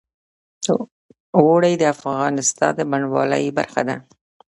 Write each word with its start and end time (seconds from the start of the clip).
اوړي 1.37 1.73
د 1.77 1.83
افغانستان 1.95 2.71
د 2.77 2.79
بڼوالۍ 2.91 3.45
برخه 3.57 3.81
ده. 3.87 3.95